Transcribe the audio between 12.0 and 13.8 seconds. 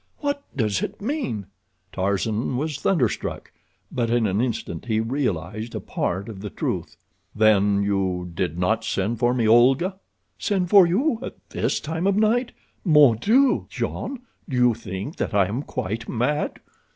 of night? Mon Dieu!